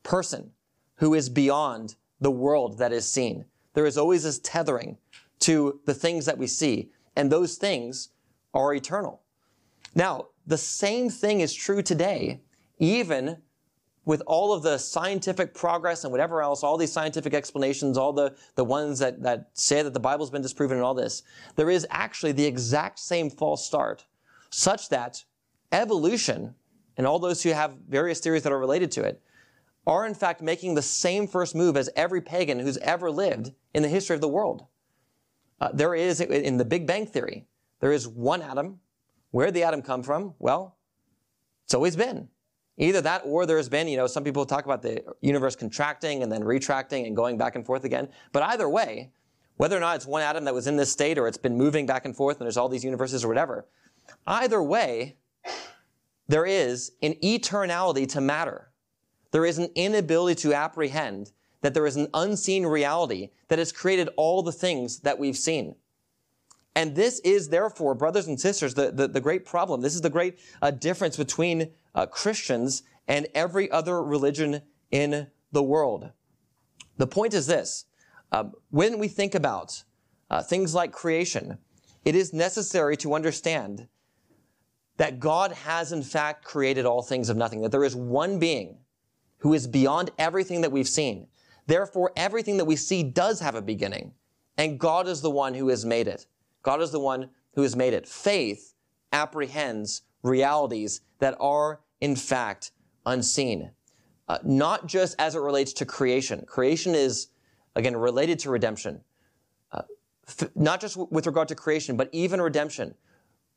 [0.01, 0.51] person,
[0.95, 3.43] who is beyond the world that is seen.
[3.73, 4.97] There is always this tethering
[5.39, 8.09] to the things that we see, and those things
[8.53, 9.21] are eternal.
[9.93, 12.39] Now, the same thing is true today,
[12.79, 13.41] even
[14.05, 18.35] with all of the scientific progress and whatever else, all these scientific explanations, all the,
[18.55, 21.23] the ones that, that say that the Bible's been disproven and all this,
[21.55, 24.05] there is actually the exact same false start,
[24.49, 25.23] such that
[25.71, 26.55] evolution
[26.97, 29.21] and all those who have various theories that are related to it
[29.85, 33.83] are in fact making the same first move as every pagan who's ever lived in
[33.83, 34.65] the history of the world.
[35.59, 37.47] Uh, there is, in the Big Bang Theory,
[37.79, 38.79] there is one atom.
[39.31, 40.35] Where did the atom come from?
[40.39, 40.77] Well,
[41.65, 42.29] it's always been.
[42.77, 46.31] Either that or there's been, you know, some people talk about the universe contracting and
[46.31, 48.09] then retracting and going back and forth again.
[48.31, 49.11] But either way,
[49.57, 51.85] whether or not it's one atom that was in this state or it's been moving
[51.85, 53.67] back and forth and there's all these universes or whatever,
[54.25, 55.17] either way,
[56.27, 58.71] there is an eternality to matter.
[59.31, 64.09] There is an inability to apprehend that there is an unseen reality that has created
[64.17, 65.75] all the things that we've seen.
[66.75, 69.81] And this is therefore, brothers and sisters, the, the, the great problem.
[69.81, 75.63] This is the great uh, difference between uh, Christians and every other religion in the
[75.63, 76.11] world.
[76.97, 77.85] The point is this.
[78.31, 79.83] Uh, when we think about
[80.31, 81.59] uh, things like creation,
[82.05, 83.87] it is necessary to understand
[84.97, 88.77] that God has in fact created all things of nothing, that there is one being
[89.39, 91.27] who is beyond everything that we've seen.
[91.67, 94.13] Therefore, everything that we see does have a beginning,
[94.57, 96.25] and God is the one who has made it.
[96.63, 98.07] God is the one who has made it.
[98.07, 98.73] Faith
[99.11, 102.71] apprehends realities that are, in fact,
[103.05, 103.71] unseen.
[104.27, 106.43] Uh, not just as it relates to creation.
[106.47, 107.27] Creation is,
[107.75, 109.01] again, related to redemption.
[109.71, 109.81] Uh,
[110.27, 112.95] f- not just w- with regard to creation, but even redemption.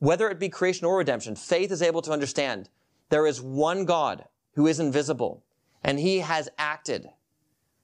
[0.01, 2.69] Whether it be creation or redemption, faith is able to understand
[3.09, 5.45] there is one God who is invisible,
[5.85, 7.09] and he has acted.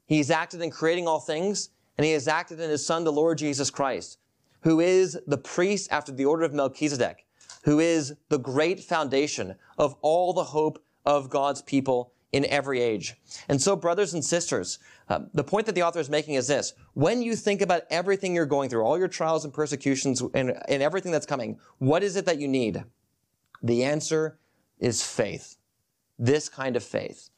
[0.04, 3.38] He's acted in creating all things, and he has acted in his Son, the Lord
[3.38, 4.18] Jesus Christ,
[4.62, 7.26] who is the priest after the order of Melchizedek,
[7.64, 13.14] who is the great foundation of all the hope of God's people in every age.
[13.48, 16.72] And so, brothers and sisters, uh, the point that the author is making is this.
[16.94, 20.82] When you think about everything you're going through, all your trials and persecutions and, and
[20.82, 22.82] everything that's coming, what is it that you need?
[23.62, 24.38] The answer
[24.78, 25.56] is faith.
[26.18, 27.30] This kind of faith.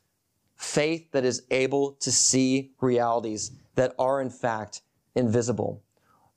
[0.57, 4.83] Faith that is able to see realities that are in fact
[5.17, 5.83] invisible.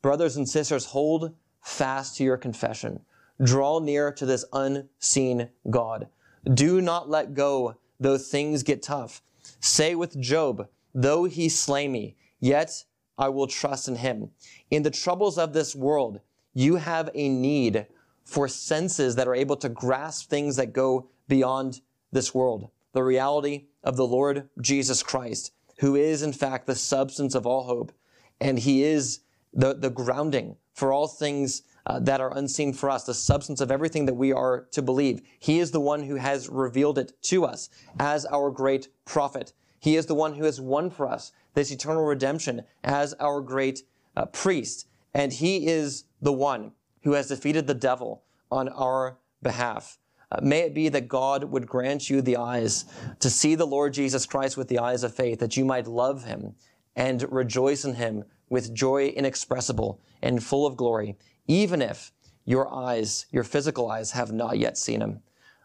[0.07, 3.01] Brothers and sisters, hold fast to your confession.
[3.43, 6.07] Draw near to this unseen God.
[6.45, 9.21] Do not let go though things get tough.
[9.59, 12.85] Say with Job, though he slay me, yet
[13.17, 14.29] I will trust in him.
[14.71, 16.21] In the troubles of this world,
[16.53, 17.85] you have a need
[18.23, 21.81] for senses that are able to grasp things that go beyond
[22.13, 22.69] this world.
[22.93, 27.63] The reality of the Lord Jesus Christ, who is in fact the substance of all
[27.65, 27.91] hope,
[28.39, 29.19] and he is
[29.57, 33.71] the, the grounding for all things uh, that are unseen for us, the substance of
[33.71, 35.21] everything that we are to believe.
[35.39, 39.53] He is the one who has revealed it to us as our great prophet.
[39.79, 43.81] He is the one who has won for us this eternal redemption as our great
[44.15, 44.87] uh, priest.
[45.13, 49.97] And he is the one who has defeated the devil on our behalf.
[50.31, 52.85] Uh, may it be that God would grant you the eyes
[53.19, 56.25] to see the Lord Jesus Christ with the eyes of faith, that you might love
[56.25, 56.53] him
[56.95, 61.17] and rejoice in him with joy inexpressible and full of glory,
[61.47, 62.11] even if
[62.45, 65.21] your eyes, your physical eyes, have not yet seen him.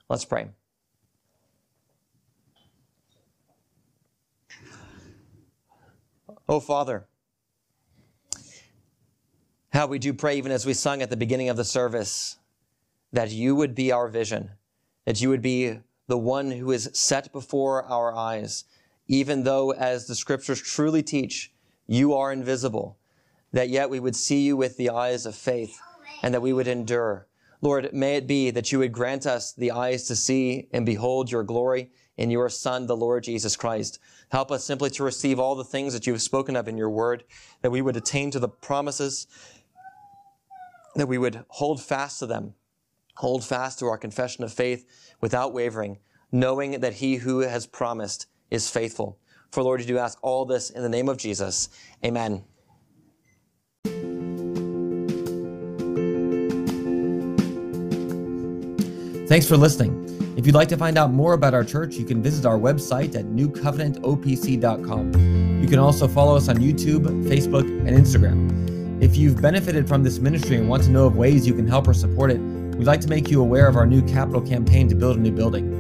[0.08, 0.48] Let's pray.
[6.48, 7.06] Oh, Father,
[9.72, 12.36] how we do pray, even as we sung at the beginning of the service,
[13.12, 14.50] that you would be our vision,
[15.06, 15.78] that you would be
[16.08, 18.64] the one who is set before our eyes,
[19.06, 21.51] even though, as the scriptures truly teach,
[21.86, 22.98] you are invisible,
[23.52, 25.78] that yet we would see you with the eyes of faith
[26.22, 27.26] and that we would endure.
[27.60, 31.30] Lord, may it be that you would grant us the eyes to see and behold
[31.30, 33.98] your glory in your Son, the Lord Jesus Christ.
[34.30, 36.90] Help us simply to receive all the things that you have spoken of in your
[36.90, 37.24] word,
[37.62, 39.26] that we would attain to the promises,
[40.96, 42.54] that we would hold fast to them,
[43.16, 45.98] hold fast to our confession of faith without wavering,
[46.30, 49.18] knowing that he who has promised is faithful.
[49.53, 51.68] For Lord, you do ask all this in the name of Jesus.
[52.05, 52.42] Amen.
[59.28, 60.09] Thanks for listening.
[60.38, 63.14] If you'd like to find out more about our church, you can visit our website
[63.14, 65.61] at newcovenantopc.com.
[65.62, 69.03] You can also follow us on YouTube, Facebook, and Instagram.
[69.03, 71.88] If you've benefited from this ministry and want to know of ways you can help
[71.88, 74.94] or support it, we'd like to make you aware of our new capital campaign to
[74.94, 75.78] build a new building.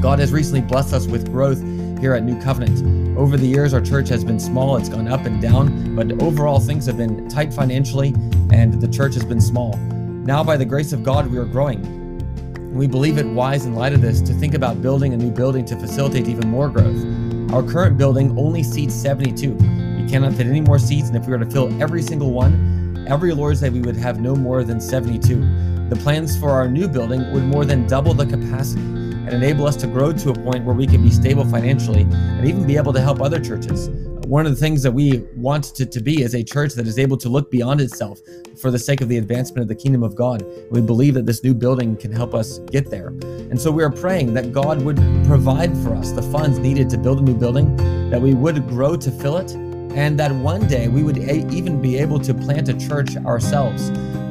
[0.00, 1.60] God has recently blessed us with growth
[2.00, 3.16] here at New Covenant.
[3.16, 6.60] Over the years, our church has been small, it's gone up and down, but overall,
[6.60, 8.08] things have been tight financially,
[8.52, 9.76] and the church has been small.
[9.76, 12.74] Now, by the grace of God, we are growing.
[12.74, 15.64] We believe it wise in light of this to think about building a new building
[15.66, 17.04] to facilitate even more growth.
[17.52, 19.52] Our current building only seats 72.
[19.52, 23.06] We cannot fit any more seats, and if we were to fill every single one,
[23.08, 25.88] every Lord's Day we would have no more than 72.
[25.88, 29.76] The plans for our new building would more than double the capacity and enable us
[29.76, 32.92] to grow to a point where we can be stable financially and even be able
[32.92, 33.88] to help other churches.
[34.26, 36.98] One of the things that we want to, to be is a church that is
[36.98, 38.20] able to look beyond itself
[38.58, 40.44] for the sake of the advancement of the kingdom of God.
[40.70, 43.08] We believe that this new building can help us get there.
[43.08, 44.96] And so we are praying that God would
[45.26, 47.76] provide for us the funds needed to build a new building,
[48.10, 51.80] that we would grow to fill it, and that one day we would a- even
[51.80, 53.90] be able to plant a church ourselves.